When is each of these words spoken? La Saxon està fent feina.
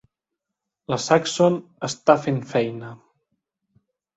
La 0.93 0.97
Saxon 1.03 1.59
està 1.89 2.17
fent 2.25 2.41
feina. 2.55 2.91